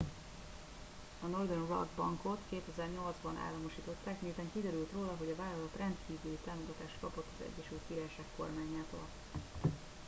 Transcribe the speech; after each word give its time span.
a 1.25 1.27
northern 1.27 1.67
rock 1.67 1.87
bankot 1.95 2.39
2008 2.49 3.15
ban 3.21 3.35
államosították 3.37 4.21
miután 4.21 4.49
kiderült 4.53 4.91
róla 4.91 5.15
hogy 5.17 5.29
a 5.37 5.41
vállalat 5.41 5.75
rendkívüli 5.77 6.37
támogatást 6.45 6.95
kapott 7.01 7.25
az 7.39 7.45
egyesült 7.53 7.81
királyság 7.87 8.25
kormányától 8.37 9.07